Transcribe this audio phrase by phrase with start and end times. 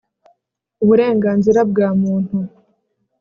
[0.83, 2.37] Uburenganzira bwa Muntu